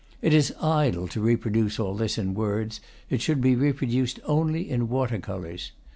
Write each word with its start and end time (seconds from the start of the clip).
It 0.19 0.33
is 0.33 0.51
idle 0.59 1.01
to 1.01 1.03
attempt 1.03 1.13
to 1.13 1.21
reproduce 1.21 1.79
all 1.79 1.93
this 1.93 2.17
in 2.17 2.33
words; 2.33 2.81
it 3.11 3.21
should 3.21 3.39
be 3.39 3.55
reproduced 3.55 4.19
only 4.25 4.67
in 4.67 4.89
water 4.89 5.19
colors. 5.19 5.73